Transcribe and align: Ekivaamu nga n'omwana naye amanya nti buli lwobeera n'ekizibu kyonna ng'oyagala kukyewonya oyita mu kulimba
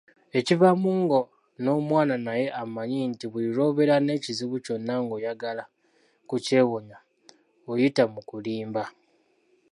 Ekivaamu 0.39 0.89
nga 1.03 1.19
n'omwana 1.61 2.15
naye 2.25 2.45
amanya 2.61 2.99
nti 3.11 3.25
buli 3.31 3.49
lwobeera 3.55 3.95
n'ekizibu 4.01 4.57
kyonna 4.65 4.93
ng'oyagala 5.03 5.63
kukyewonya 6.29 6.97
oyita 7.71 8.03
mu 8.13 8.21
kulimba 8.29 8.83